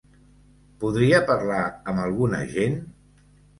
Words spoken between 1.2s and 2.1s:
parlar amb